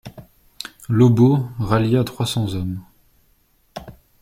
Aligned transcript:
Lobau 0.89 1.47
rallia 1.59 2.03
trois 2.03 2.25
cents 2.25 2.55
hommes. 2.55 2.81